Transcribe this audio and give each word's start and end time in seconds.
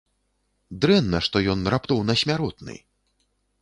Дрэнна, 0.85 1.21
што 1.27 1.43
ён 1.57 1.63
раптоўна 1.77 2.13
смяротны! 2.25 2.75